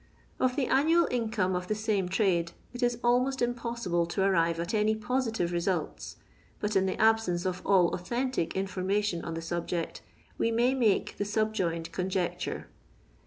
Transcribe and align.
Of 0.39 0.55
the 0.55 0.65
annual 0.65 1.07
income 1.11 1.55
of 1.55 1.67
the 1.67 1.75
same 1.75 2.09
trade, 2.09 2.53
it 2.73 2.81
is 2.81 2.97
almost 3.03 3.39
impossible 3.39 4.07
to 4.07 4.23
arrive 4.23 4.59
at 4.59 4.73
any 4.73 4.95
positive 4.95 5.51
results; 5.51 6.15
but, 6.59 6.75
in 6.75 6.87
the 6.87 6.99
absence 6.99 7.45
of 7.45 7.61
all 7.63 7.93
authentic 7.93 8.55
information 8.55 9.23
on 9.23 9.35
the 9.35 9.43
subject, 9.43 10.01
we 10.39 10.49
may 10.49 10.73
make 10.73 11.17
the 11.17 11.23
subjoined 11.23 11.91
conjec 11.91 12.39
ture. 12.39 12.65